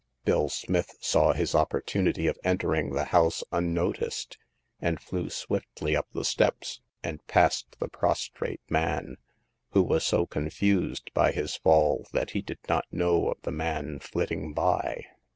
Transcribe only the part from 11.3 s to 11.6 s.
his